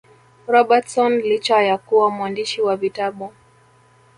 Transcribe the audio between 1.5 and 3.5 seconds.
ya kuwa mwandishi wa vitabu